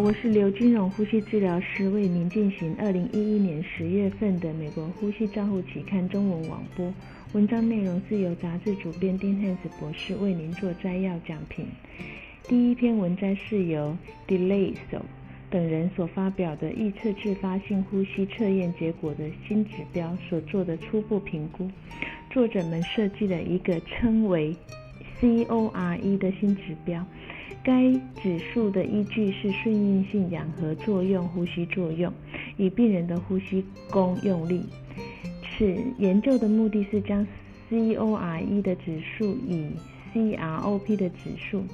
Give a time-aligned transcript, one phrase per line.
[0.00, 6.94] 我是刘金荣呼吸治疗师，为您进行二零一一年十月份的美国呼吸账户期刊中文网播。
[7.32, 11.66] 文章内容是由杂志主编丁汉斯博士为您做摘要讲评。
[12.44, 13.96] 第一篇文摘是由
[14.28, 15.02] Delay So
[15.50, 21.68] 等人所发表的预测自发性呼吸测验结果的新指标所做的初步评估。
[22.30, 24.54] 作者们设计了一个称为
[25.20, 27.04] CORE 的新指标，
[27.62, 27.92] 该
[28.22, 32.12] 指数的依据是顺应性氧合作用呼吸作用，
[32.56, 34.64] 以病人的呼吸功用力。
[35.56, 37.26] 此研究的目的是将
[37.70, 39.70] CORE 的指数与
[40.14, 41.64] CROP 的指数，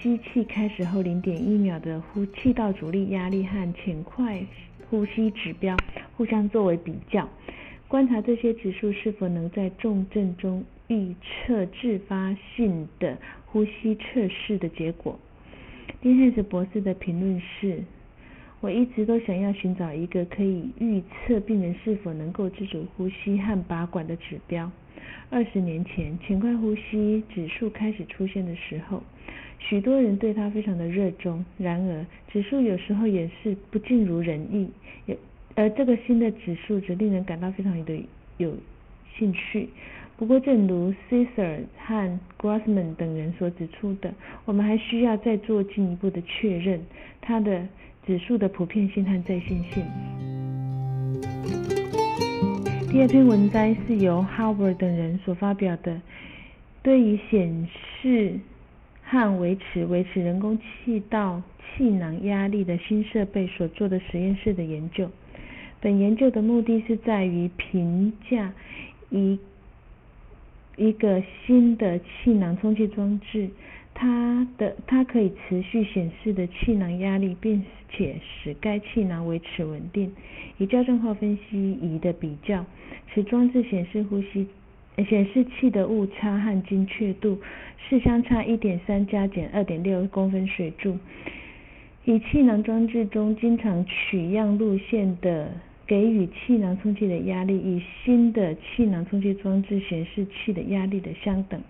[0.00, 4.44] 吸气开始后零点一秒的呼气道阻力压力和浅快
[4.90, 5.76] 呼吸指标
[6.16, 7.28] 互相作为比较，
[7.86, 15.18] 观察这些指数是否能在重症中预测自发性的呼吸测试的结果。
[16.00, 17.82] 丁汉斯博士的评论是。
[18.60, 24.68] 我一直都想要寻找一个可以预测病人是否能够自主呼吸和拔管的指标。
[25.28, 29.02] 二十年前，浅快呼吸指数开始出现的时候，
[29.58, 31.44] 许多人对它非常的热衷。
[31.58, 34.70] 然而，指数有时候也是不尽如人意，
[35.04, 35.16] 也
[35.54, 38.02] 而这个新的指数则令人感到非常的
[38.38, 38.56] 有
[39.16, 39.68] 兴趣。
[40.16, 44.14] 不过，正如 Caesar 和 Grossman 等人所指出的，
[44.44, 46.80] 我们还需要再做进一步的确认，
[47.20, 47.66] 它的。
[48.06, 49.84] 指数的普遍性和在线性。
[52.88, 56.00] 第二篇文摘是由 Howard 等人所发表的，
[56.84, 57.68] 对于显
[58.00, 58.38] 示
[59.02, 61.42] 和维持维持人工气道
[61.76, 65.10] 气囊压力的新设备所做的实验室的研究。
[65.80, 68.52] 本研究的目的是在于评价
[69.10, 69.36] 一
[70.76, 73.48] 一个新的气囊充气装置。
[73.98, 80.12] 它的它可以持续显示的气囊压力，并且使该气囊维持稳定。
[80.58, 82.62] 以校正后分析仪的比较，
[83.14, 84.46] 此装置显示呼吸
[85.08, 87.38] 显示器的误差和精确度
[87.88, 90.98] 是相差一点三加减二点六公分水柱。
[92.04, 95.50] 以气囊装置中经常取样路线的
[95.86, 101.60] 给予气囊充气的压力，与新的气囊充气装置显示器的压力的相等。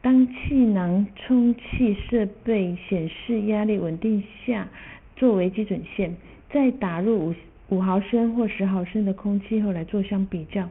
[0.00, 4.68] 当气囊充气设备显示压力稳定下
[5.16, 6.14] 作为基准线，
[6.50, 7.34] 再打入五
[7.70, 10.68] 五毫升或十毫升的空气后来做相比较，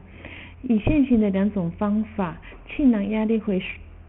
[0.62, 3.62] 以现行的两种方法，气囊压力会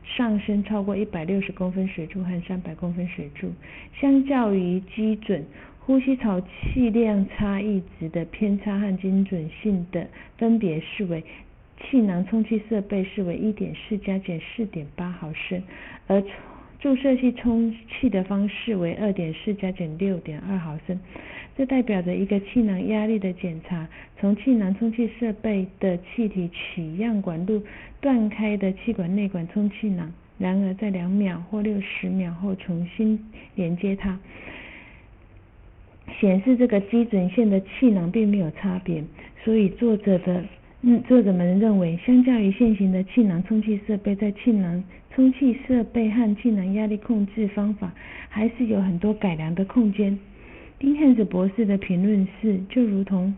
[0.03, 3.51] 上升超过一百六十公分水柱和三百公分水柱，
[4.00, 5.46] 相较于基准
[5.90, 10.08] 呼吸槽气量差异值的偏差和精准性的
[10.38, 11.24] 分别是为。
[11.82, 15.64] 气囊充气设备是为一点四加减四点八毫升，
[16.06, 16.22] 而
[16.80, 21.00] 注射器充气的方式为二点四加减六点二毫升。
[21.58, 23.88] 这代表着一个气囊压力的检查，
[24.20, 27.64] 从气囊充气设备的气体取样管路
[28.00, 33.18] 断开的气管内管充气囊，然而在两秒或六十秒后重新
[33.56, 34.20] 连接它，
[36.20, 39.03] 显示这个基准线的气囊并没有差别。
[39.44, 40.44] 所以作者的。
[40.81, 44.81] 嗯，作者们认为，相较于现行的气囊充气设备，在气囊
[45.14, 47.92] 充气设备和气囊压力控制方法
[48.30, 50.18] 还是有很多改良的空间。
[50.80, 53.36] 丁汉斯博士的评论是，就如同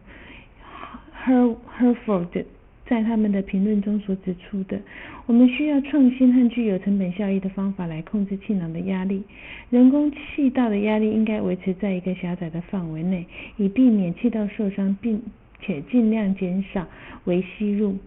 [1.25, 2.45] Her Herford
[2.91, 4.77] 在他们的评论中所指出的，
[5.25, 9.23] 我们需要创新和具有成本效益的方法来控制气囊的压力。
[9.69, 13.25] 人工气道的压力应该维持在一个狭窄的范围内，
[13.55, 15.21] 以避免气道受伤，并
[15.61, 16.85] 且尽量减少。
[17.23, 17.97] 为吸入。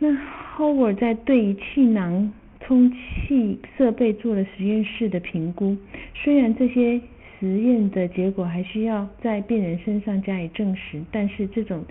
[0.00, 0.08] 那
[0.56, 5.76] Howard 在对于气囊充气设备做了实验室的评估，
[6.14, 7.00] 虽然这些
[7.38, 11.84] 实验的结果还需要在病人身上加以证实，但是这种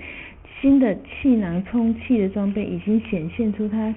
[0.61, 3.93] 新的气囊充气的装备已经显现出它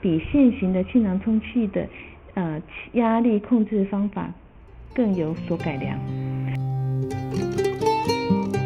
[0.00, 1.88] 比现行的气囊充气的
[2.34, 4.32] 呃压力控制方法
[4.94, 5.98] 更有所改良。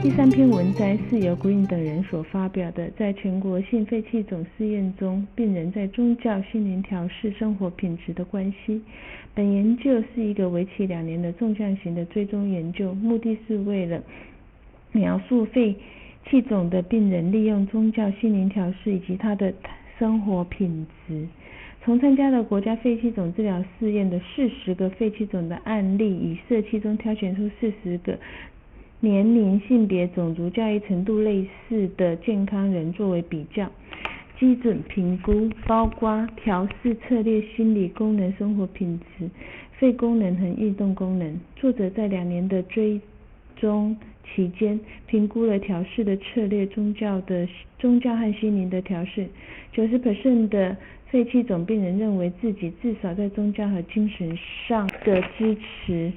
[0.02, 8.80] 第三篇文摘是由 Green 等人所发表的，在全国性肺气肿试验中，病人在宗教、心灵调试、生活品质的关系。
[9.34, 14.00] 本研究是一个为期两年的纵向型的追踪研究，目的是为了
[14.92, 15.74] 描述肺
[16.30, 19.52] 气肿的病人利用宗教、心灵调试以及他的
[19.98, 21.26] 生活品质。
[21.82, 28.18] 从参加了国家肺气肿治疗试验的四十个肺气肿的案例与社区中挑选出四十个。
[29.00, 33.70] 年龄、性别、种族、教育程度类似的健康人作为比较，
[34.38, 39.30] 基准评估，包括调试策略、心理功能、生活品质、
[39.78, 41.40] 肺功能和运动功能。
[41.54, 43.00] 作者在两年的追
[43.56, 43.96] 踪
[44.34, 47.48] 期间，评估了调试的策略、宗教的
[47.78, 49.26] 宗教和心灵的调试。
[49.72, 50.76] 九十 percent 的
[51.10, 54.36] 肺气肿病人认为自己至少在宗教和精神
[54.66, 56.12] 上的支持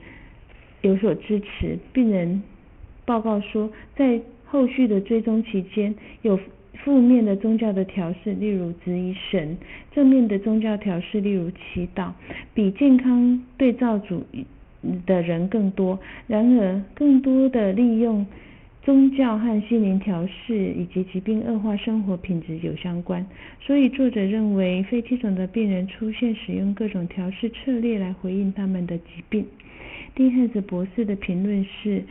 [0.81, 1.77] 有所支持。
[1.93, 2.41] 病人
[3.05, 6.39] 报告说，在后续的追踪期间，有
[6.83, 9.55] 负面的宗教的调试，例如质疑神；
[9.93, 12.11] 正面的宗教调试，例如祈祷，
[12.53, 14.25] 比健康对照组
[15.05, 15.99] 的人更多。
[16.27, 18.25] 然而，更多的利用
[18.83, 23.25] 宗教和心灵调试以及疾病恶化生活品质有相关。
[23.59, 29.45] 所以，作者认为，肺气肿的病人出现使用各种调试策略来回应他们的疾病。
[30.15, 32.03] 丁汉斯博士的评论是。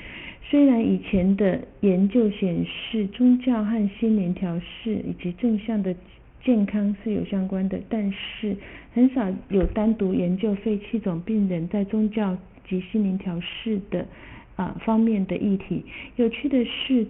[0.48, 5.94] 虽然以前的研究显示宗教和心灵调试以及正向的
[6.42, 8.56] 健康是有相关的，但是
[8.92, 12.36] 很少有单独研究肺气肿病人在宗教
[12.70, 14.06] 及心灵调试的
[14.54, 15.84] 啊方面的议题。
[16.16, 17.06] 有趣的是，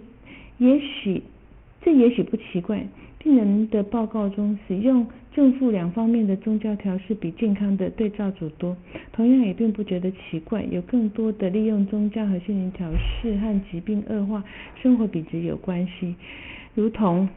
[0.57, 1.21] 也许
[1.83, 2.83] 这也许不奇怪。
[3.19, 8.75] 病人的报告中，使用正负两方面的宗教调试比健康的对照组多。
[9.13, 14.43] 同样也并不觉得奇怪，有更多的利用宗教和心灵调试和疾病恶化
[14.81, 16.15] 生活品质有关系。
[16.73, 17.29] 如同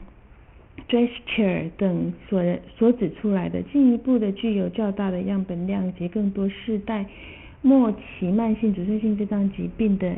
[0.89, 2.43] dressure 等所
[2.79, 7.05] 所指出来的，进一步的具有较大的样本量及更多世代
[7.65, 10.15] 末期慢性阻塞性肺脏疾病的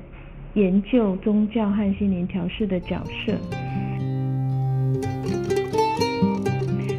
[0.55, 3.39] 研究宗教和心灵调试的角色。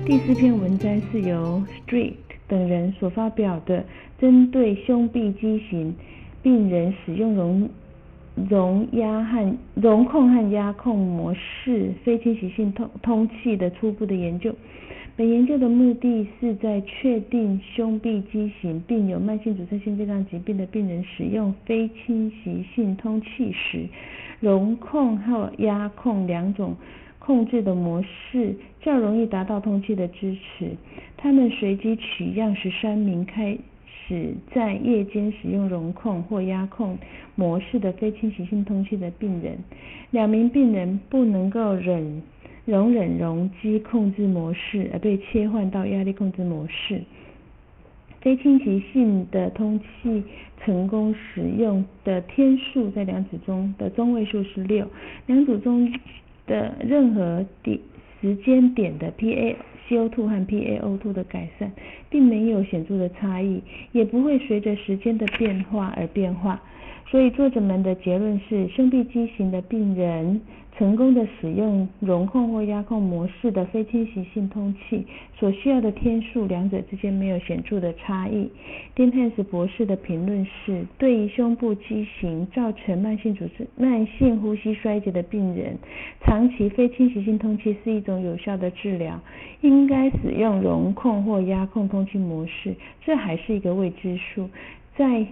[0.06, 2.14] 第四篇文章是由 Street
[2.48, 3.84] 等人所发表的，
[4.22, 5.94] 针对胸壁畸形
[6.42, 7.70] 病人使用容
[8.50, 14.56] 容压和容控和压控模式非侵袭性通通气的初步的研究。
[15.18, 23.88] 本研究的目的是在确定胸壁畸形并有慢性阻塞性肺脏疾病的病人使用非侵袭性通气时，
[24.40, 26.76] 容控和压控两种。
[27.20, 30.72] 控制的模式较容易达到通气的支持。
[31.18, 33.58] 他们随机取样十三名开
[34.08, 36.98] 始在夜间使用容控或压控
[37.36, 39.58] 模式的非侵袭性通气的病人，
[40.12, 42.22] 两名病人不能够忍
[42.68, 47.02] 容忍容积控制模式而被切换到压力控制模式。
[48.22, 50.24] 非侵袭性的通气
[50.64, 54.88] 成功使用的天数在两组中的中位数是六，
[55.26, 55.92] 两组中。
[56.48, 57.78] 的任何点
[58.22, 61.70] 时间点的 PaCO2 和 PaO2 的改善，
[62.10, 63.62] 并没有显著的差异，
[63.92, 66.64] 也不会随着时间的变化而变化。
[67.10, 70.42] 所以作者们的结论是，胸壁畸形的病人。
[70.78, 75.04] 成功的使用容控或压控模式的非侵袭性通气
[75.40, 78.48] 所需要的天数，两者之间没有显著的差异。
[78.94, 85.76] 丁汉斯博士的评论是：对于胸部畸形造成慢性组织、慢性呼吸衰竭的病人，
[86.24, 89.20] 长期非侵袭性通气是一种有效的治疗。
[89.62, 94.48] 应该使用容控或压控通气模式，这还是一个未知数。
[94.96, 95.26] 在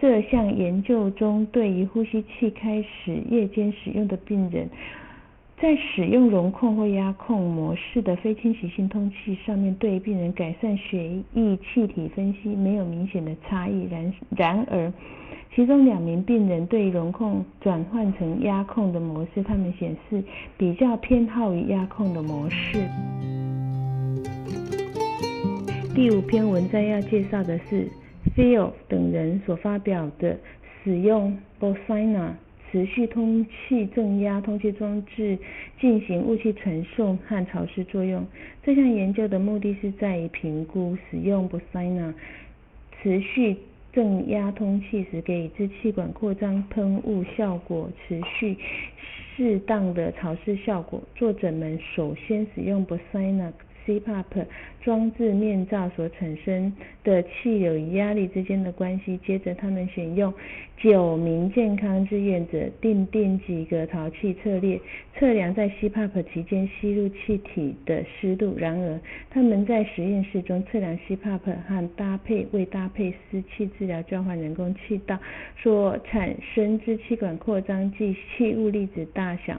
[0.00, 4.68] 这项研究中，对于呼吸器开始夜间使用的病人，
[5.60, 13.88] 在使用容控或压控模式的非侵袭性通气上面，对病人改善血液气体分析没有明显的差异。
[13.90, 14.92] 然然而，
[15.52, 20.22] 其中两名病人对容控转换成压控的模式，他们显示
[20.56, 22.86] 比较偏好于压控的模式。
[25.92, 27.88] 第五篇文章要介绍的是。
[28.34, 30.38] Phil 等人所发表的
[30.82, 32.32] 使用 Bosina
[32.70, 35.38] 持续通气正压通气装置
[35.80, 38.26] 进行雾气传送和潮湿作用。
[38.62, 42.12] 这项研究的目的是在于评估使用 Bosina
[43.00, 43.56] 持续
[43.92, 48.56] 正压通气时给支气管扩张喷雾效果持续
[49.36, 51.02] 适当的潮湿效果。
[51.14, 53.52] 作者们首先使用 Bosina。
[53.88, 54.44] CPAP
[54.82, 56.70] 装置面罩所产生
[57.02, 59.18] 的气流与压力之间的关系。
[59.26, 60.32] 接着，他们选用
[60.76, 64.78] 九名健康志愿者，定定几个淘气策略，
[65.18, 68.54] 测量在 CPAP 期间吸入气体的湿度。
[68.58, 75.18] 然而，他们在实验室中测量 CPAP 和搭配未搭配湿气治疗交换人工气道
[75.62, 79.58] 所产生支气管扩张剂气雾粒子大小。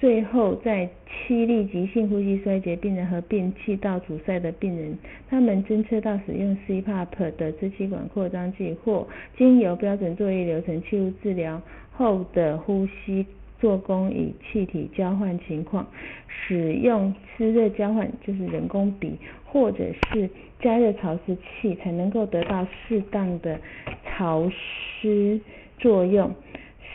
[0.00, 4.96] 最后，在七例急性呼吸衰竭病人和病气道阻塞的病人，
[5.28, 11.60] 他们侦测到使用 CPAP 的支气管扩张剂或经由标准作业流程气雾治疗
[11.92, 13.26] 后的呼吸
[13.60, 15.86] 做工与气体交换情况，
[16.26, 20.30] 使用湿热交换就是人工鼻，或者是
[20.62, 23.60] 加热潮湿器，才能够得到适当的
[24.06, 25.38] 潮湿
[25.78, 26.34] 作用。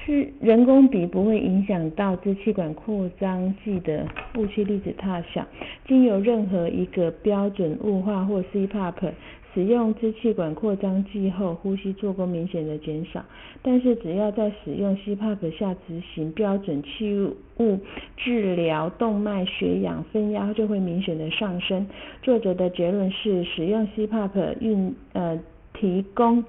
[0.05, 4.07] 是人工鼻不会影响到支气管扩张剂的
[4.37, 5.45] 雾气粒子大小。
[5.87, 9.11] 经由任何一个标准雾化或 CPAP。
[9.55, 13.23] 使用支气管扩张剂后，呼吸做工明显的减少，
[13.61, 17.15] 但是只要在使用 CPAP 下执行标准气
[17.57, 17.79] 雾
[18.17, 21.87] 治疗，动脉血氧分压就会明显的上升。
[22.21, 25.39] 作者的结论是，使用 CPAP 运呃
[25.73, 26.43] 提供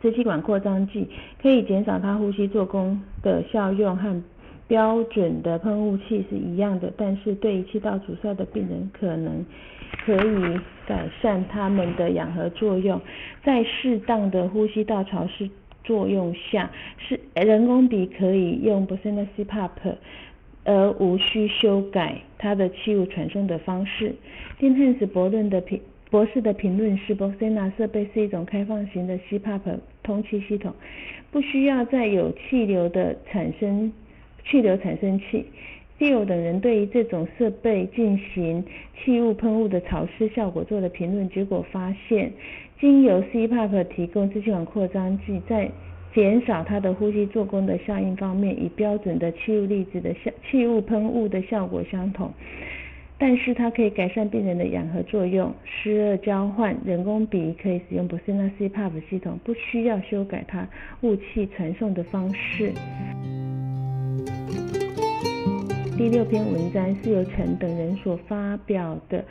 [0.00, 1.08] 支气管扩张剂，
[1.40, 4.22] 可以减少他呼吸做工的效用和
[4.66, 9.44] 标准的喷雾器是一样的，但是对于气道阻塞的病人可能。
[10.04, 12.98] 可以改善他们的氧合作用，
[13.44, 15.50] 在适当的呼吸道潮湿
[15.82, 19.96] 作用下，是人工鼻可以用 b o s e n a CPAP，
[20.64, 24.14] 而无需修改它的气雾传送的方式。
[24.60, 29.60] 丁汉斯博论的评博士的评论是 b o s e n a 设备是一种开放型的 CPAP
[30.02, 30.74] 通气系统，
[31.30, 33.92] 不需要再有气流的产生
[34.44, 35.46] 气流产生器。
[35.98, 38.64] Bill 等人对于这种设备进行
[38.96, 42.32] 气雾喷雾的潮湿效果做了评论，结果发现，
[42.80, 45.70] 经由 CPAP 提供支气管扩张剂，在
[46.14, 52.32] 减少它的呼吸做工的效应方面，与标准的气雾粒子的效气雾喷雾的效果相同。
[53.22, 56.74] 但是它可以改善病人的氧合作用、湿热交换。
[56.86, 60.66] 人工鼻可以使用 b o s n a CPAP 系统，不需要修改它
[61.02, 62.72] 雾气传送的方式。
[65.98, 69.22] 第六篇文章是由陈等人所发表的。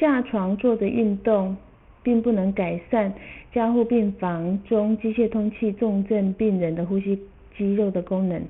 [0.00, 1.56] 下床做的运动，
[2.02, 3.14] 并不能改善
[3.52, 7.16] 加护病房中机械通气重症病人的呼吸
[7.56, 8.42] 肌肉的功能。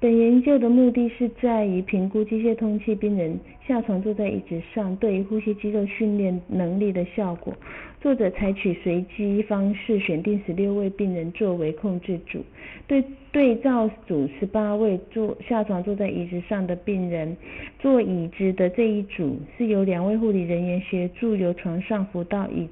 [0.00, 3.38] 本研究的目的是在于评估机械通气病人
[3.68, 7.52] 下床坐在椅子上对于呼吸肌肉训练能力的效果。
[8.00, 12.42] 作者采取随机方式选定十六位病人作为控制组，
[12.86, 17.36] 对对照组十八位坐下床坐在椅子上的病人。
[17.78, 22.66] 坐椅子的这一组是由两位护理人员协助由床上扶到椅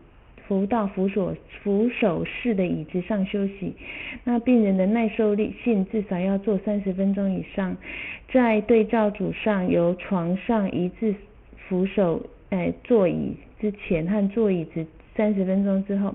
[0.49, 3.75] 扶到扶手扶手式的椅子上休息。
[4.25, 7.77] 那病人的耐受力性至少要坐三十分钟以上。
[8.33, 11.15] 在对照组上，由床上移至
[11.69, 14.87] 扶手哎座椅之前和坐椅子。
[15.15, 16.15] 三十分钟之后，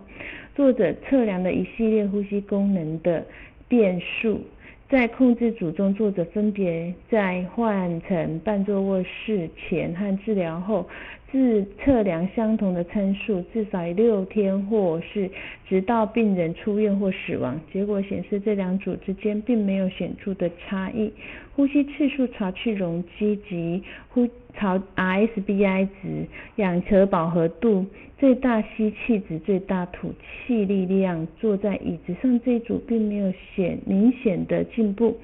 [0.55, 3.25] 作者测量了一系列呼吸功能的
[3.67, 4.41] 变数。
[4.89, 10.87] 在控制组中，作者分别在换成半坐卧室前和治疗后，
[11.33, 15.27] 自测量相同的参数，至少六天，或是
[15.67, 17.59] 直到病人出院或死亡。
[17.71, 21.11] 结果显示，这两组之间并没有显著的差异。
[21.55, 27.83] 呼吸次数、潮气容积及呼潮 RSBI 值、氧合饱和度。
[28.23, 30.13] 最大吸气值、最大吐
[30.47, 35.17] 气力量，坐在椅子上这一组并没有显明显的进步，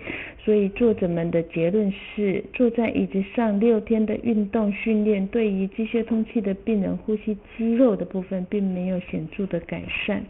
[0.44, 10.22] 所以作者们的结论是，坐在椅子上六天的运动训练，对于机械通气的病人呼吸肌肉的部分并没有显著的改善。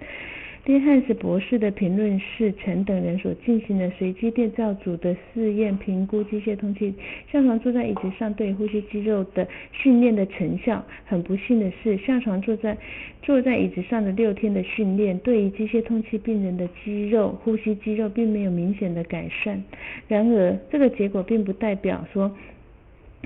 [0.66, 6.94] 丁汉斯博士的评论是：陈等人所进行的随机电造组的试验，评估机械通气
[7.32, 10.86] 下床坐在椅子上对呼吸肌肉的训练的成效。
[11.06, 12.78] 很不幸的是，下床坐在
[13.24, 19.64] 坐在椅子上的六天的训练，对于机械通气病人的肌肉呼吸肌肉并没有明显的改善。
[20.08, 22.32] 然而，这个结果并不代表说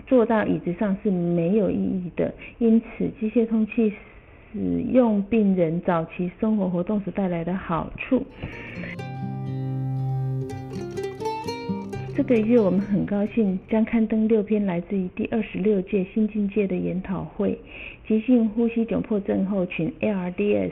[0.07, 2.33] 坐到椅子上是没有意义的。
[2.59, 3.91] 因此，机械通气。
[4.53, 8.23] 使用病人早期生活活动所带来的好处。
[12.15, 17.57] 这个月我们很高兴将刊登六篇来自于第二十六届新境界的研讨会，
[18.07, 20.71] 急性呼吸窘迫症候群 （ARDS）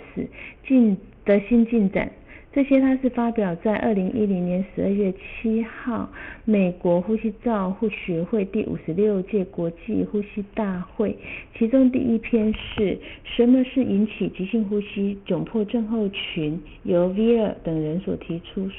[0.67, 0.95] 进
[1.25, 2.11] 的新进展。
[2.53, 6.11] 这些它是发表在二零一零年十二月七号
[6.43, 11.17] 美国呼吸照护学会第五十六届国际呼吸大会，
[11.57, 18.69] 其中第一篇是什么是引起急性呼吸窘迫症候群，由 v 尔等人所提出。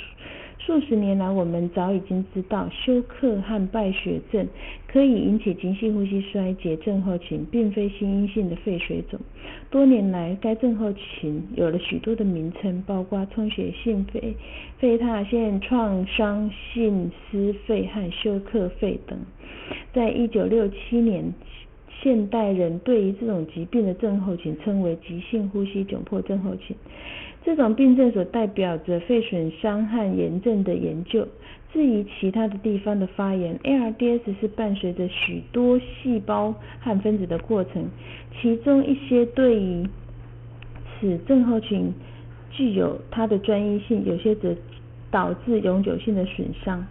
[0.65, 4.47] 数十年来，我们早已经知道休克和败血症
[4.87, 9.19] 可以引起急性呼吸衰竭症候群，并非心因性的肺水肿。
[9.71, 14.37] 多年来，该症候群有了许多的名称，包括充血性肺、
[14.79, 19.19] 肺塌陷、创伤性失肺和休克肺等。
[19.93, 21.25] 在一九六七年，
[22.01, 26.77] 现代人对于这种疾病的症候群称为急性呼吸窘迫症候群。
[27.45, 31.27] 这种病症所代表着肺损伤和炎症的研究，
[31.73, 37.85] 至于其他的地方的发炎，ARDS 是伴随着许多细胞和分子的过程，
[38.41, 39.85] 其中一些对于
[41.01, 41.93] 此症候群
[42.51, 44.55] 具有它的专一性，有些则
[45.11, 46.87] 导致永久性的损伤。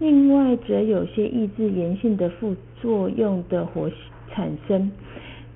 [0.00, 3.90] 另外则有些抑制炎性的副作用的活
[4.30, 4.90] 产生。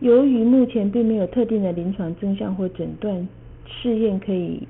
[0.00, 3.28] 由于目前并没有特定的临床真相或诊断
[3.68, 4.66] 试验可以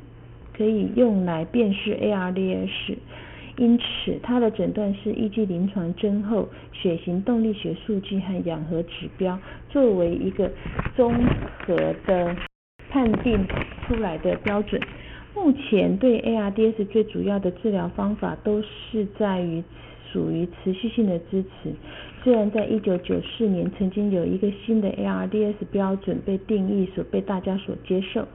[0.56, 2.96] 可以用来辨识 ARDS，
[3.56, 9.38] 因此它的诊断是依据临床征候、血型动力学数据和氧合指标
[9.68, 10.50] 作为一个
[10.96, 11.14] 综
[11.64, 11.76] 合
[12.06, 12.36] 的
[12.90, 13.46] 判定
[13.86, 14.80] 出来的标准。
[15.34, 19.62] 目前对 ARDS 最主要的治疗方法都是在于
[20.12, 21.72] 属于持续性的支持。
[22.22, 28.26] 虽然在一九九四年曾经有一个新的 ARDS 标准被定义所被大家所接受，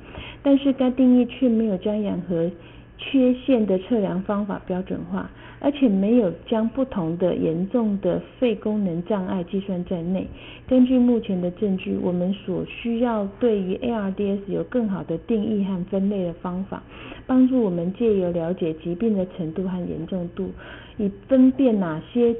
[0.41, 2.49] 但是该定义却没有将氧合
[2.97, 5.29] 缺陷的测量方法标准化。
[5.65, 10.27] 而且没有将不同的严重的肺功能障碍计算在内。
[10.67, 16.83] 根据目前的证据，我们所需要对于 ARDS 有更好的定义和分类的方法，
[17.25, 20.51] 帮助我们借由了解疾病的程度和严重度，
[20.97, 22.35] 以分辨哪些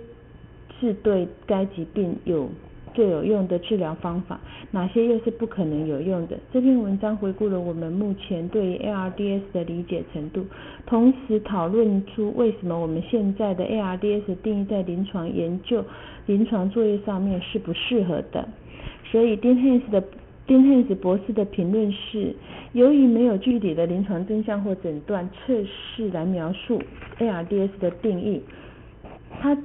[0.79, 2.49] 是对该疾病有。
[2.95, 6.37] 最有用的治疗方法，哪些又是不可能有用的？
[6.53, 10.45] 这篇文章回顾了我们目前对 ARDS 的理解程度，
[10.85, 15.83] 同时讨论出为什么我们现在的 ARDS 定义在临床研究、
[16.27, 18.47] 临床作业上面是不适合的。
[19.11, 20.03] 所以丁汉斯的
[20.45, 22.35] 丁汉斯博士的评论是：
[22.73, 26.81] 由于没有具体的临床真相或诊断测试来描述
[27.19, 28.41] ARDS 的定义，
[29.39, 29.57] 他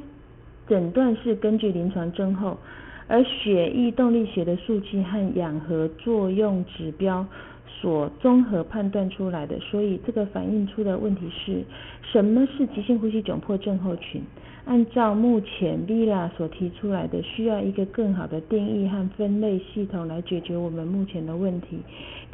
[0.69, 2.57] 诊断是根据临床症候。
[3.11, 7.27] 而血液动力学的数据和氧合作用指标
[7.67, 11.65] 所综合判断出来的，所以这个反映出的问题是
[12.03, 14.21] 什么是急性呼吸窘迫症候群？
[14.69, 21.79] 按照目前 Vila 所提出来的，需要一个更好的定义和分类系统来解决我们目前的问题，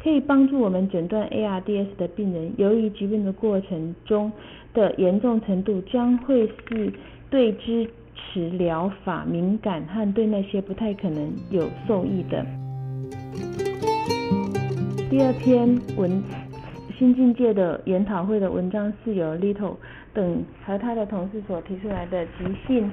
[0.03, 4.31] 可以帮助我们诊断 ARDS 的病人，由于疾病的过程中
[4.73, 6.93] 的严重程度将会是
[7.29, 7.89] 对支。
[8.31, 12.45] 持疗法敏感和对那些不太可能有受益的。
[15.09, 16.23] 第二篇文
[16.97, 19.75] 新境界的研讨会的文章是由 Little
[20.15, 22.89] 等和他的同事所提出来的急性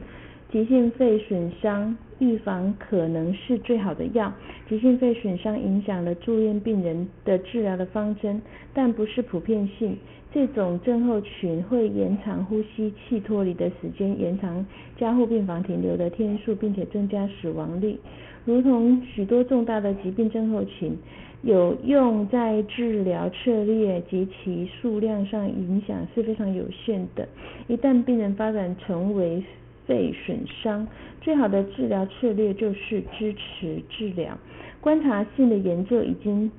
[0.50, 4.30] 急性肺损伤预防可能是最好的药。
[4.68, 8.42] 急性肺损伤影响了住院病人的治疗的方针，
[8.74, 9.96] 但不是普遍性。
[10.30, 14.64] 这种症候群会延长呼吸器脱离的时间，延长
[14.98, 17.98] 加护病房停留的天数，并且增加死亡率。
[18.44, 20.96] 如同许多重大的疾病症候群，
[21.42, 27.28] 有用在治疗策略及其数量上影响是非常有限的。
[27.68, 29.42] 一旦病人发展成为
[29.86, 30.86] 肺损伤，
[31.20, 34.38] 最好的治疗策略就是支持治疗。
[34.80, 36.50] 观察性的研究已经。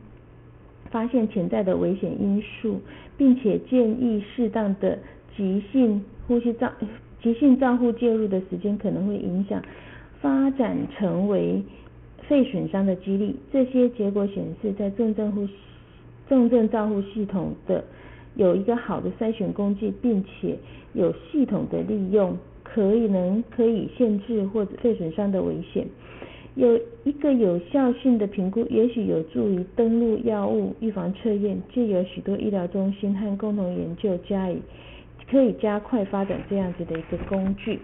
[0.91, 2.79] 发现潜在的危险因素，
[3.17, 4.99] 并且建议适当的
[5.35, 6.71] 急性呼吸照
[7.19, 9.59] 急性照护介入的时间，可能会影响
[10.21, 11.63] 发展成为
[12.27, 13.35] 肺损伤的几率。
[13.51, 15.53] 这些结果显示，在重症呼吸
[16.27, 17.83] 重症照护系统的
[18.35, 20.57] 有一个好的筛选工具，并且
[20.93, 25.85] 有系统的利用，可以能可以限制或者肺损伤的危险。
[26.55, 34.59] 有一个有效性的评估，也许有助于登录药物预防测验，借由许多医疗中心和共同研究加以，
[35.29, 37.79] 可以加快发展这样子的一个工具。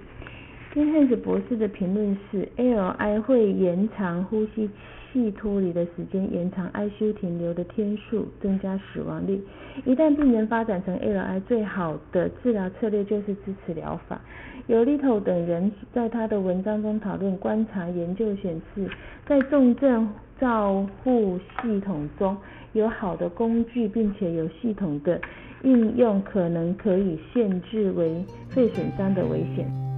[0.71, 4.69] 金汉斯博士的评论是：ALI 会延长呼吸
[5.12, 9.41] 器脱离的时间，延长 ICU 停留的天数，增加死亡率。
[9.84, 14.21] 一旦病人发展成 ALI，最好的治疗策略就是支持疗法。
[14.67, 18.88] 尤利头等人在他的文章中讨论观察研究显示，
[19.25, 20.08] 在重症
[20.39, 22.38] 照护系统中
[22.73, 25.19] 有好的工具，并且有系统的
[25.63, 29.88] 应用，可能可以限制为肺损伤的危险。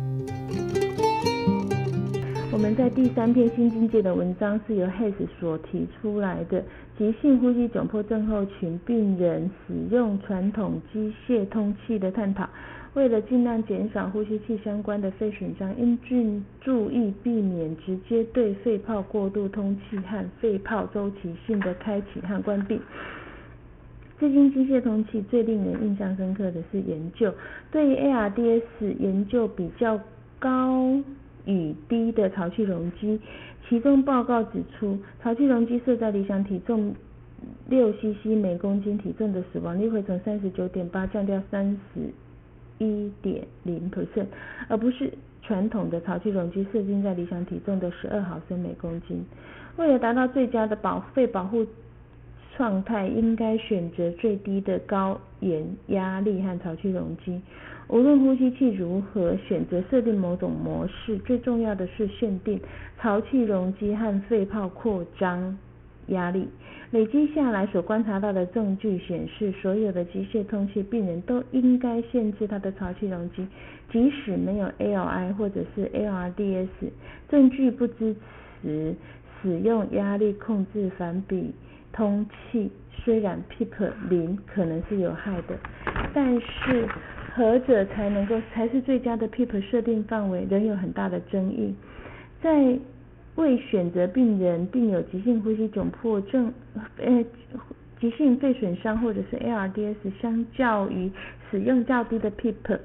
[2.53, 6.63] 我们在第三篇新境界的文章是由 Hays 所提出来的
[6.97, 12.47] 急性呼吸窘迫症候群病人使用传统机械通气的探讨。
[12.93, 15.97] 为了尽量减少呼吸器相关的肺损伤，应
[16.59, 22.79] 注意避免直接对肺泡过度通气和肺泡周期性的开启和关闭。
[24.21, 27.33] 至今，机械通气最令人印象深刻的是研究
[27.71, 28.61] 对于 ARDS
[28.99, 29.99] 研究比较
[30.37, 31.01] 高
[31.45, 33.19] 与低的潮气容积，
[33.67, 36.93] 其中报告指出，潮气容积设在理想体重
[37.67, 42.01] 六 cc 每公斤体重的死亡率会从三十九点八降掉三十。
[42.77, 44.25] 一点零 percent，
[44.67, 45.11] 而不是
[45.43, 49.23] 传统的潮气容积设定在理想体重的十二毫升每公斤。
[49.77, 51.63] 为了达到最佳的保肺保护
[52.57, 57.41] 状态，应该选择最低的高盐压力和潮气容积。
[57.87, 62.59] 无论呼吸器如何选择设定某种模式，最重要的是限定
[62.99, 65.57] 潮气容积和肺泡扩张。
[66.07, 66.45] 压力
[66.89, 73.47] 累积下来所观察到的证据显示，所有的机械通气病人都应该限制他的潮气容积，
[73.91, 76.67] 即使没有 ALI 或者是 ARDS，
[77.29, 78.13] 证据不支
[78.61, 78.95] 持
[79.41, 81.53] 使用压力控制反比
[81.91, 82.71] 通气。
[83.03, 85.57] 虽然 PEEP 零可能是有害的，
[86.13, 86.87] 但是
[87.33, 91.73] 何者才能够才是最佳的 PEEP 设定范围，仍有很大的争议。
[92.43, 92.77] 在
[93.35, 96.53] 未选择病人并有急性呼吸窘迫症、
[96.97, 97.23] 呃
[97.99, 101.11] 急性肺损伤或者是 ARDS，相较于
[101.49, 102.79] 使用较低的 PEEP，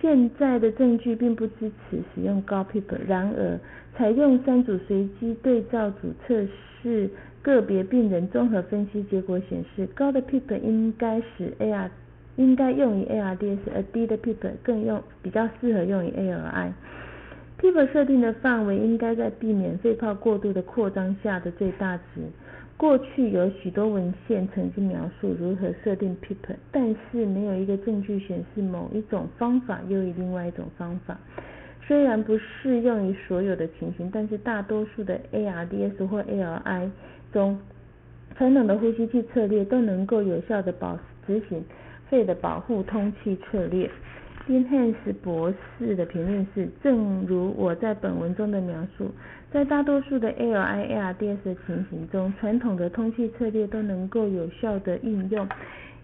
[0.00, 2.84] 现在的证据并不支持使用高 PEEP。
[3.06, 3.58] 然而，
[3.96, 6.46] 采用三组随机对照组测
[6.82, 7.10] 试
[7.54, 11.88] 个别病人综合分析结果显示，高的 PEEP 应该使 AR
[12.36, 16.72] 应该用于 ARDS，而低的 PEEP 更用比较适合用于 ALI。
[17.58, 22.22] PEEP 设定的范围应该在避免肺泡过度的扩张下的最大值。
[22.76, 31.18] 过去有许多文献曾经描述如何设定 PEEP，但是没有一个证据显示某一种方法优于另外一种方法。
[31.84, 36.90] 虽然不适用于所有的情形，但是大多数的 ARDS 或 ALI
[37.32, 37.58] 中，
[38.36, 41.64] 传统的呼吸器策略都能够有效的保执行
[42.08, 43.90] 肺的保护通气策略。
[44.46, 49.10] 丁汉斯博士的评论是：正如我在本文中的描述，
[49.52, 55.46] 在大多数的 LIARDS 情形中，传统的通气策略都能够有效的运用。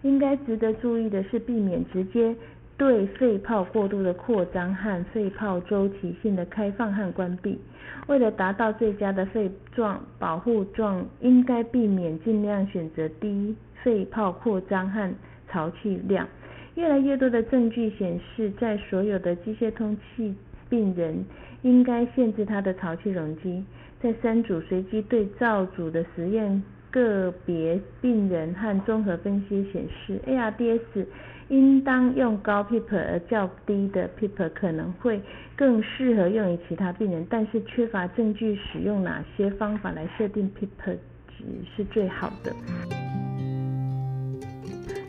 [0.03, 2.35] 应该值得注意的是，避免直接
[2.77, 7.59] 对肺泡过度的扩张和肺泡周期性的开放和关闭。
[8.07, 15.13] 为了达到最佳的肺状保护状，应该避免尽量选择低肺泡扩张和
[15.49, 16.27] 潮气量。
[16.75, 20.35] 越来越多的证据显示，在所有的机械通气
[20.69, 21.25] 病人，
[21.61, 23.63] 应该限制他的潮气容积。
[24.01, 26.61] 在三组随机对照组的实验
[26.91, 31.05] 个别病人和综合分析显示，ARDS
[31.49, 35.21] 应当用高 PEEP，而较低的 PEEP 可能会
[35.55, 40.97] 更适合用于其他病人，但是缺乏证据使用哪些方法来设定 PEEP
[41.37, 42.51] 值是最好的。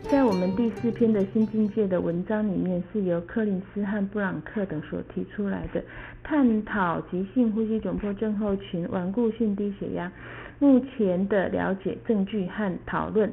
[0.09, 5.83] 在我们第四篇的新境界的文章里面，是由柯林斯和布朗克等所提出来的，
[6.23, 10.09] 探讨急性呼吸窘迫症候群顽固性低血压
[10.59, 13.29] 目前的了解证据和讨论。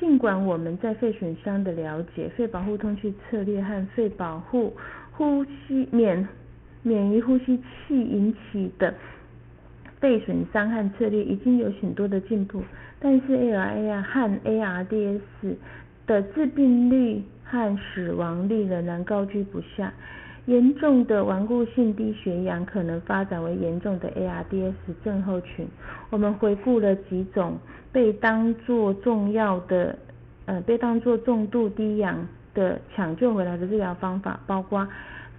[0.00, 4.74] 尽管我们在肺损伤的了解、肺保护通气策略和肺保护
[5.12, 6.26] 呼吸免
[6.82, 8.94] 免于呼吸器引起的
[10.00, 12.62] 肺损伤和策略已经有许多的进步，
[12.98, 15.20] 但是 ALI 和 ARDS
[16.06, 19.92] 的致病率和死亡率仍然高居不下。
[20.50, 25.64] 严重的顽固性低血氧可能发展为严重的 ARDS 症候群。
[26.10, 27.56] 我们回顾了几种
[27.92, 29.96] 被当作重要的、
[30.46, 34.88] 呃被当作重度低氧的抢救回来的治疗方法，包括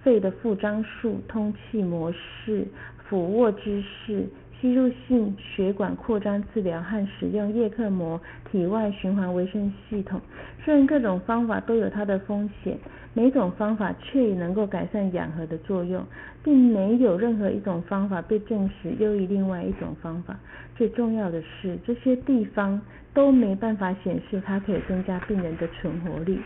[0.02, 2.66] 肺的复张术、通气模式、
[3.06, 4.24] 俯卧姿势。
[4.62, 10.20] 吸入性血管扩张治疗和使用叶克膜体外循环维生系统，
[10.64, 12.78] 虽然各种方法都有它的风险，
[13.12, 16.06] 每种方法却也能够改善氧合的作用，
[16.44, 20.38] 并没有任何一种方法被证实优于另外一种方法。
[20.76, 22.80] 最重要的是，这些地方
[23.12, 26.38] 都没办法显示它可以增加病人的存活率。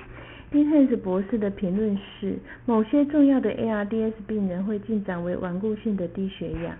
[0.50, 6.74] 丁汉斯博士的评论是：某些重要的 ARDS 病人会进展为顽固性的低血氧。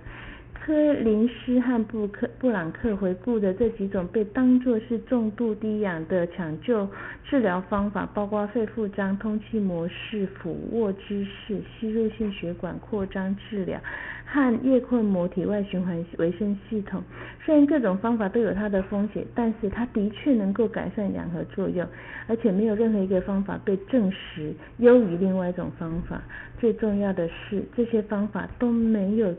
[0.67, 6.89] 科林斯和布克布朗克回顾的这几种被当作是重度低氧的抢救
[7.25, 13.79] 治疗方法，包括肺复张、通气模式、俯卧姿势、吸入性血管扩张治疗
[14.25, 17.01] 和叶困膜体外循环维生系统。
[17.45, 21.87] 虽然各种方法都有它的风险，但是它的确能够改善氧合作用，
[22.27, 26.21] 而且没有任何一个方法被证实优于另外一种方法。
[26.59, 29.33] 最重要的是，这些方法都没有。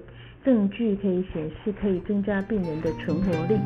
[0.47, 3.59] 证据可以显示可以增加病人的存活率。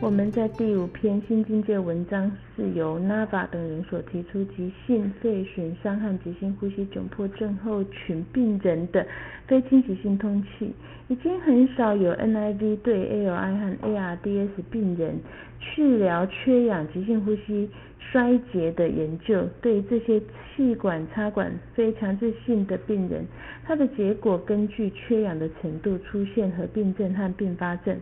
[0.00, 9.06] 我们在第五篇新境界文章是由 Nava 等人所提出急性肺损伤和急性呼吸窘迫症候群病人的
[9.46, 10.74] 非侵袭性通气，
[11.10, 15.18] 已经很少有 NIV 对 ALI 和 ARDS 病人
[15.58, 17.68] 治疗缺氧急性呼吸
[17.98, 20.20] 衰竭的研究，对这些
[20.54, 23.26] 气管插管非强制性的病人，
[23.66, 27.96] 它的结果根据缺氧的程度、出现合并症和并发症，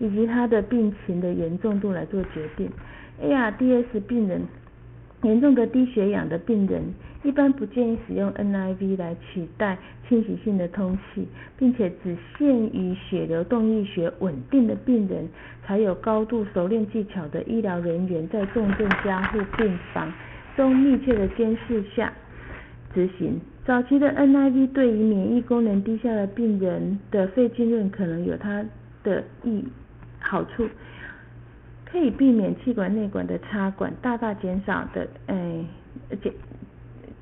[0.00, 2.68] 以及他的病情的严重度来做决定。
[3.22, 4.42] ARDS 病人。
[5.22, 6.82] 严重的低血氧的病人
[7.22, 9.76] 一般不建议使用 NIV 来取代
[10.08, 11.28] 侵袭性的通气，
[11.58, 15.28] 并且只限于血流动力学稳定的病人
[15.64, 20.12] 才有高度熟练技巧的医疗人员在重症加护病房
[20.56, 22.12] 中密切的监视下
[22.94, 23.38] 执行。
[23.66, 28.64] 早期的 NIV 对于免疫功能低下的病人的肺浸润可能有它
[29.04, 29.62] 的益
[30.18, 30.66] 好处。
[31.84, 35.66] 可以避免气管内管的插管，大大减少的诶
[36.22, 36.32] 减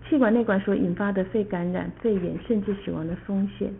[0.09, 3.71] 气管内管所引发的肺感染、肺炎甚至死亡的风险。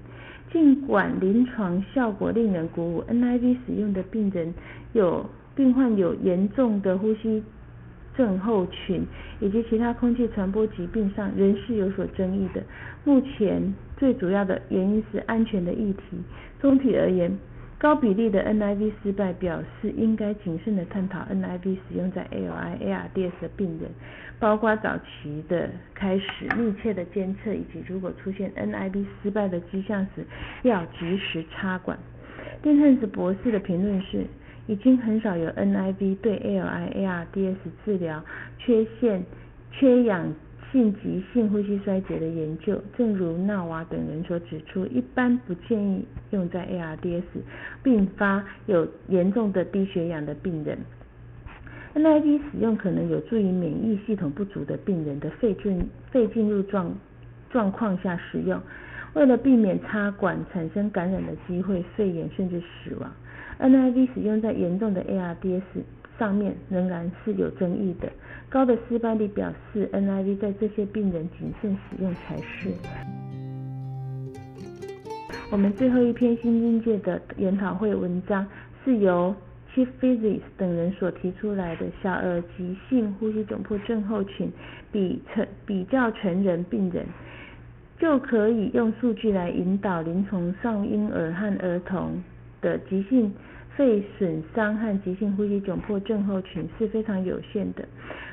[0.53, 4.53] 尽管临床效果令人鼓舞，NIV 使用的病人
[4.93, 7.43] 有病患有严重的呼吸
[8.17, 9.05] 症候群
[9.41, 12.63] 以及其他空气传播疾病上仍是有所争议的。
[13.05, 16.19] 目前最主要的原因是安全的议题。
[16.61, 17.39] 总体而言。
[17.79, 23.89] 高比例的 NIV 失败表示应该谨慎的探讨 NIV 使用在 ALI、ARDS 的病人，
[24.41, 30.27] 包括早期的开始密切的监测，以及如果出现 NIV 失败的迹象时，
[30.63, 31.97] 要及时插管。
[32.63, 34.27] 丁汉斯博士的评论是，
[34.67, 38.25] 已经很少有 NIV 对 ALI、ARDS 治疗
[38.59, 39.25] 缺陷、
[39.71, 40.35] 缺氧。
[40.71, 47.23] 性急性呼吸衰竭的研究，正如纳瓦等人所指出，一般不建议用在 ARDS
[47.83, 50.79] 并发有严重的低血氧的病人。
[51.95, 56.95] NIV 使用可能有助于免疫系统不足的病人的肺进肺进入状
[57.51, 58.61] 状况下使用，
[59.15, 63.11] 为了避免插管产生感染的机会、肺炎甚至死亡。
[63.59, 65.63] NIV 使用在严重的 ARDS
[66.19, 68.11] 上面仍然是有争议的。
[68.49, 72.73] 高的失败率表示，NIV 在这些病人谨慎使用才是。
[75.51, 78.47] 我们最后一篇新境界的研讨会文章
[78.85, 79.35] 是由
[79.75, 84.51] Chief Physics 等人所提出来的小儿急性呼吸窘迫症候群
[84.91, 87.07] 比成比较成人病人，
[87.99, 92.23] 就可以用数据来引导临床上婴儿和儿童
[92.61, 93.33] 的急性
[93.79, 97.85] 肺损伤和急性呼吸窘迫症候群是非常有限的。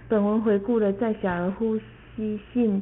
[0.10, 1.78] 本文回顾了在小儿呼
[2.16, 2.82] 吸性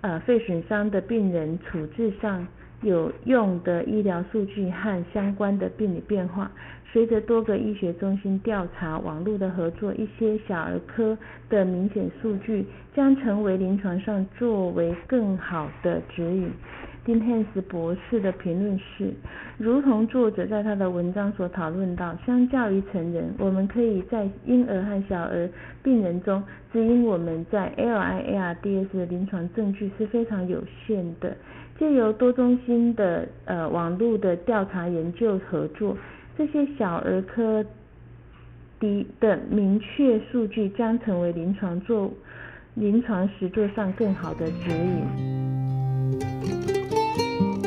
[0.00, 2.46] 呃肺损伤的病人处置上
[2.82, 6.48] 有用的医疗数据和相关的病理变化。
[6.92, 16.48] 随着多个医学中心调查网络的合作，一些小儿科的明显数据将成为临床上作为更好的指引。
[17.04, 19.12] 丁汉斯博士的评论是：
[19.58, 25.46] 如同作者在他的文章所讨论到，相较于成人，我们可以在婴儿和小儿
[25.82, 31.36] 病人中指引我们在 LIARDS 的临床证据是非常有限的。
[31.78, 35.94] 借由多中心的呃网络的调查研究合作，
[36.38, 37.62] 这些小儿科
[38.80, 42.10] 的的明确数据将成为临床做
[42.74, 46.73] 临床实作上更好的指引。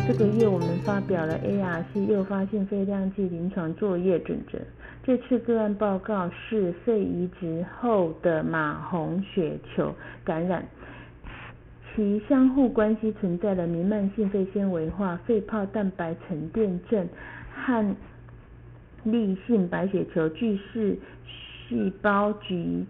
[0.08, 4.58] 这个月我们发表了 ARC 诱发性肺量计临床作业准则。
[5.04, 9.94] 这次个案报告是肺移植后的马红血球
[10.24, 10.66] 感染，
[11.94, 17.06] 其相互关系存在了弥漫性肺纤维化、肺泡蛋白沉淀症
[17.54, 17.96] 和
[19.04, 20.98] 粒性白血球巨噬
[21.68, 22.86] 细胞及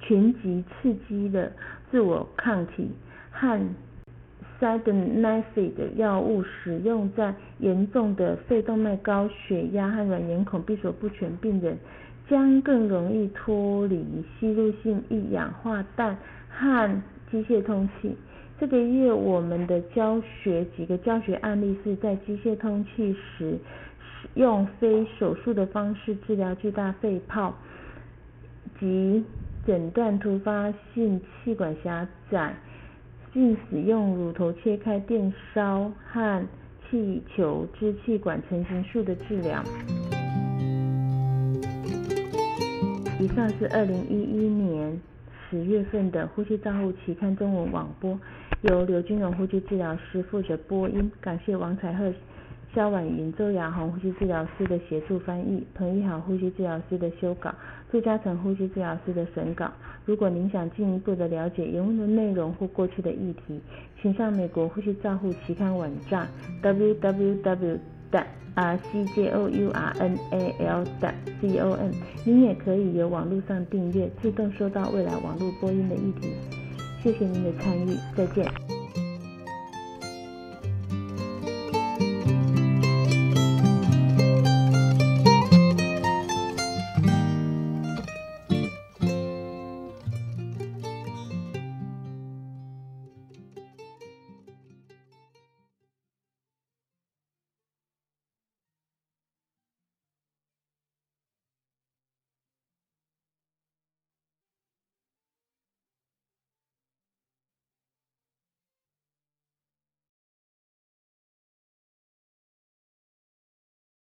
[0.00, 1.52] 群集刺激的
[1.92, 2.90] 自我抗体
[3.30, 3.64] 和。
[4.58, 11.76] S i d n i f i 的药物使用在严重的肺动脉高血压和软眼孔闭锁不全病人，
[12.28, 14.04] 将更容易脱离
[14.38, 16.16] 吸入性一氧化氮
[16.48, 18.16] 和机械通气。
[18.58, 23.58] 这个月我们的教学几个教学案例是在机械通气时，
[24.34, 27.54] 用非手术的方式治疗巨大肺泡
[28.80, 29.22] 及
[29.66, 32.54] 诊断突发性气管狭窄。
[33.36, 36.42] 并使用乳头切开电烧和
[36.88, 39.62] 气球支气管成形术的治疗。
[43.20, 44.98] 以上是二零一一年
[45.50, 48.18] 十月份的呼吸照护期刊中文网播，
[48.62, 52.10] 由刘金荣呼吸治疗师负责播音，感谢王彩鹤。
[52.76, 57.50] 肖婉云、周雅红呼吸治疗师的协助翻译，彭一豪呼吸治疗师的修稿，
[57.90, 59.72] 朱嘉诚呼吸治疗师的审稿。
[60.04, 63.58] 如果您想进一步的了解原文的内容或过去的议题，
[64.02, 66.28] 请上美国呼吸照护期刊网站
[66.62, 67.78] www.
[68.10, 71.90] 的 r c j o u r n a l 的 c o m。
[72.24, 76.28] 您也可以由网络上订阅，自动收到未来网络播音的议题。
[77.02, 78.75] 谢谢您的参与，再见。